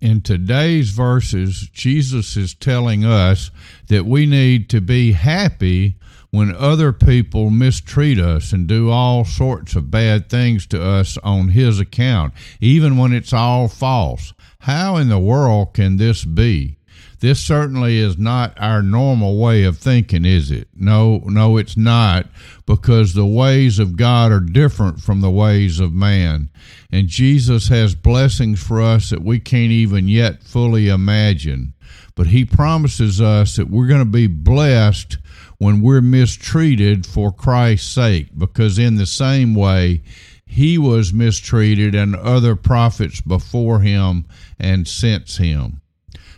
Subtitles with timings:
[0.00, 3.50] in today's verses, Jesus is telling us
[3.88, 5.96] that we need to be happy
[6.30, 11.48] when other people mistreat us and do all sorts of bad things to us on
[11.48, 14.34] His account, even when it's all false.
[14.60, 16.76] How in the world can this be?
[17.20, 20.68] This certainly is not our normal way of thinking, is it?
[20.74, 22.26] No, no, it's not,
[22.66, 26.50] because the ways of God are different from the ways of man.
[26.90, 31.74] And Jesus has blessings for us that we can't even yet fully imagine.
[32.14, 35.18] But He promises us that we're going to be blessed
[35.58, 40.02] when we're mistreated for Christ's sake, because in the same way,
[40.46, 44.24] he was mistreated and other prophets before him
[44.58, 45.80] and since him.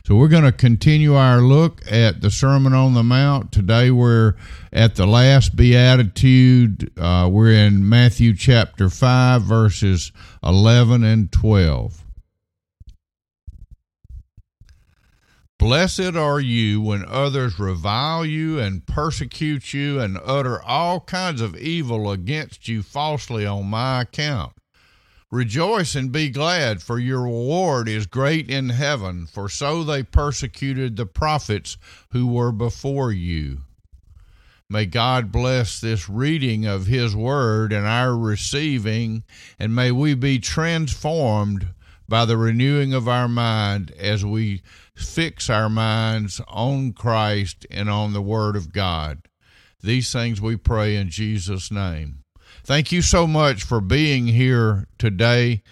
[0.08, 3.52] So we're going to continue our look at the Sermon on the Mount.
[3.52, 4.36] Today we're
[4.72, 6.90] at the last beatitude.
[6.98, 10.10] Uh, we're in Matthew chapter 5, verses
[10.42, 12.02] 11 and 12.
[15.58, 21.54] Blessed are you when others revile you and persecute you and utter all kinds of
[21.54, 24.54] evil against you falsely on my account.
[25.30, 30.96] Rejoice and be glad, for your reward is great in heaven, for so they persecuted
[30.96, 31.76] the prophets
[32.12, 33.58] who were before you.
[34.70, 39.22] May God bless this reading of His Word and our receiving,
[39.58, 41.68] and may we be transformed
[42.08, 44.62] by the renewing of our mind as we
[44.94, 49.28] fix our minds on Christ and on the Word of God.
[49.82, 52.17] These things we pray in Jesus' name.
[52.68, 55.62] Thank you so much for being here today.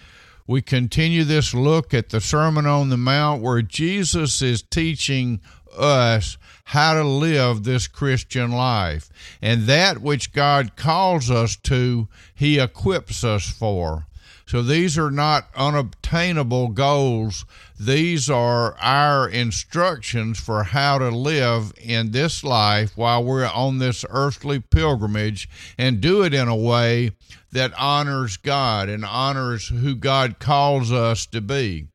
[0.47, 5.39] We continue this look at the Sermon on the Mount where Jesus is teaching
[5.77, 9.11] us how to live this Christian life.
[9.43, 14.06] And that which God calls us to, He equips us for.
[14.47, 17.45] So these are not unobtainable goals.
[17.77, 24.05] These are our instructions for how to live in this life while we're on this
[24.09, 27.11] earthly pilgrimage and do it in a way
[27.51, 31.87] that honors God and honors who God calls us to be.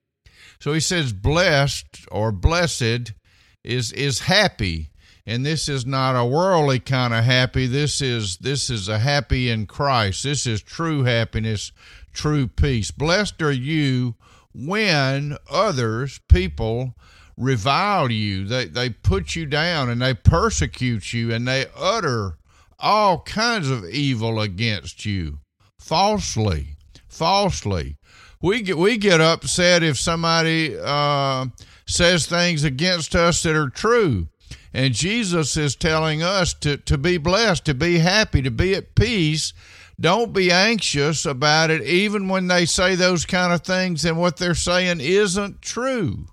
[0.61, 3.15] So he says blessed or blessed
[3.65, 4.91] is is happy
[5.25, 9.51] and this is not a worldly kind of happy this is this is a happy
[9.51, 11.73] in Christ this is true happiness
[12.13, 12.91] true peace.
[12.91, 14.15] Blessed are you
[14.55, 16.95] when others, people,
[17.37, 18.47] revile you.
[18.47, 22.39] They, they put you down and they persecute you and they utter
[22.79, 25.39] all kinds of evil against you
[25.79, 26.77] falsely.
[27.09, 27.97] Falsely.
[28.41, 31.47] We get, we get upset if somebody uh,
[31.87, 34.29] says things against us that are true.
[34.75, 38.95] And Jesus is telling us to, to be blessed, to be happy, to be at
[38.95, 39.53] peace
[40.01, 44.37] don't be anxious about it, even when they say those kind of things and what
[44.37, 46.27] they're saying isn't true.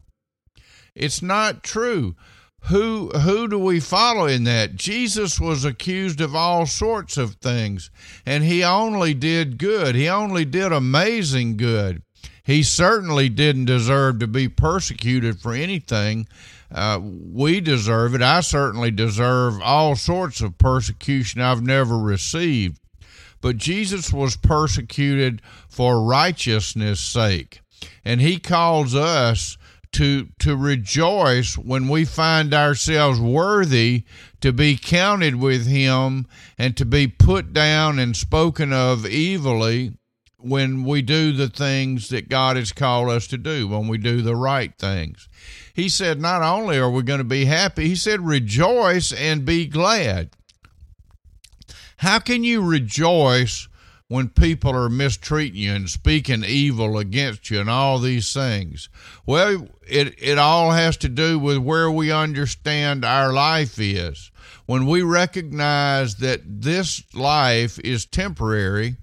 [0.95, 2.15] It's not true.
[2.63, 4.75] Who who do we follow in that?
[4.75, 7.89] Jesus was accused of all sorts of things,
[8.25, 9.95] and he only did good.
[9.95, 12.03] He only did amazing good.
[12.43, 16.27] He certainly didn't deserve to be persecuted for anything.
[16.71, 18.21] Uh, we deserve it.
[18.21, 22.79] I certainly deserve all sorts of persecution I've never received
[23.41, 27.61] but Jesus was persecuted for righteousness' sake.
[28.03, 29.57] And he calls us
[29.91, 34.03] to to rejoice when we find ourselves worthy
[34.41, 36.27] to be counted with him
[36.57, 39.93] and to be put down and spoken of evilly
[40.37, 44.21] when we do the things that God has called us to do, when we do
[44.21, 45.27] the right things.
[45.73, 49.65] He said, not only are we going to be happy, he said, rejoice and be
[49.65, 50.29] glad.
[51.99, 53.67] How can you rejoice
[54.07, 58.87] when people are mistreating you and speaking evil against you and all these things?
[59.25, 64.31] Well, it, it all has to do with where we understand our life is.
[64.65, 68.95] When we recognize that this life is temporary,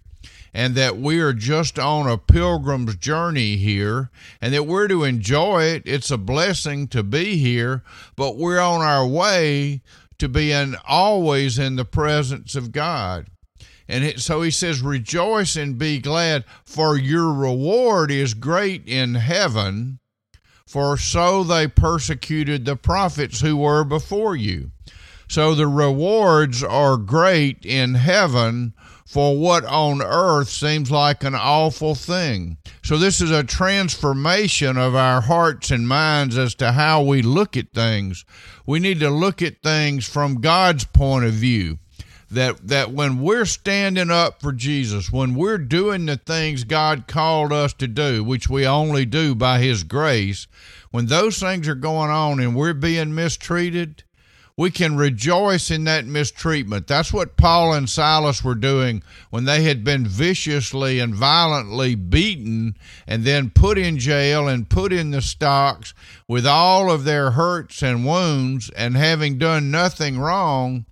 [0.55, 4.11] and that we are just on a pilgrim's journey here
[4.41, 5.83] and that we're to enjoy it.
[5.85, 7.83] It's a blessing to be here,
[8.17, 9.83] but we're on our way
[10.19, 13.29] to be in, always in the presence of God.
[13.89, 19.15] And it, so he says, Rejoice and be glad, for your reward is great in
[19.15, 20.01] heaven,
[20.67, 24.73] for so they persecuted the prophets who were before you.
[25.29, 28.75] So the rewards are great in heaven
[29.07, 32.57] for what on earth seems like an awful thing.
[32.83, 37.57] So, this is a transformation of our hearts and minds as to how we look
[37.57, 38.25] at things.
[38.67, 41.79] We need to look at things from God's point of view.
[42.29, 47.53] that that when we're standing up for Jesus, when we're doing the things God called
[47.53, 50.49] us to do, which we only do by his grace,
[50.91, 54.03] when those things are going on and we're being mistreated,
[54.57, 56.87] we can rejoice in that mistreatment.
[56.87, 62.75] That's what Paul and Silas were doing when they had been viciously and violently beaten
[63.07, 65.93] and then put in jail and put in the stocks
[66.27, 70.87] with all of their hurts and wounds and having done nothing wrong.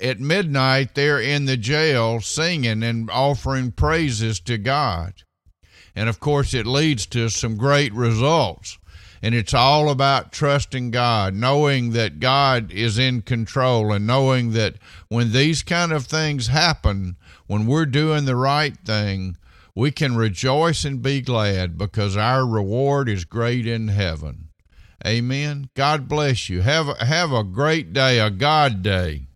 [0.00, 5.14] At midnight, they're in the jail singing and offering praises to God.
[5.94, 8.78] And of course, it leads to some great results.
[9.22, 14.76] And it's all about trusting God, knowing that God is in control, and knowing that
[15.08, 17.16] when these kind of things happen,
[17.46, 19.36] when we're doing the right thing,
[19.74, 24.48] we can rejoice and be glad because our reward is great in heaven.
[25.06, 25.68] Amen.
[25.74, 26.62] God bless you.
[26.62, 29.26] Have, have a great day, a God day.